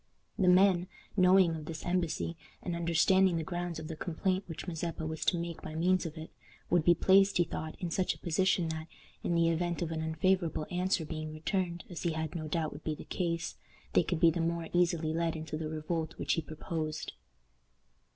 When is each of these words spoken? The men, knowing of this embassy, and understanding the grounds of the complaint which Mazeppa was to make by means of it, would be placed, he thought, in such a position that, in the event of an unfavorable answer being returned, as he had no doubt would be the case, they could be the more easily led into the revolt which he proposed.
The 0.39 0.47
men, 0.47 0.87
knowing 1.15 1.55
of 1.55 1.65
this 1.65 1.85
embassy, 1.85 2.35
and 2.63 2.75
understanding 2.75 3.37
the 3.37 3.43
grounds 3.43 3.77
of 3.77 3.87
the 3.87 3.95
complaint 3.95 4.45
which 4.47 4.65
Mazeppa 4.67 5.05
was 5.05 5.23
to 5.25 5.37
make 5.37 5.61
by 5.61 5.75
means 5.75 6.07
of 6.07 6.17
it, 6.17 6.31
would 6.71 6.83
be 6.83 6.95
placed, 6.95 7.37
he 7.37 7.43
thought, 7.43 7.75
in 7.79 7.91
such 7.91 8.15
a 8.15 8.17
position 8.17 8.69
that, 8.69 8.87
in 9.23 9.35
the 9.35 9.49
event 9.49 9.83
of 9.83 9.91
an 9.91 10.01
unfavorable 10.01 10.65
answer 10.71 11.05
being 11.05 11.31
returned, 11.31 11.83
as 11.87 12.01
he 12.01 12.13
had 12.13 12.33
no 12.33 12.47
doubt 12.47 12.71
would 12.73 12.83
be 12.83 12.95
the 12.95 13.03
case, 13.03 13.57
they 13.93 14.01
could 14.01 14.19
be 14.19 14.31
the 14.31 14.41
more 14.41 14.69
easily 14.73 15.13
led 15.13 15.35
into 15.35 15.55
the 15.55 15.69
revolt 15.69 16.17
which 16.17 16.33
he 16.33 16.41
proposed. 16.41 17.13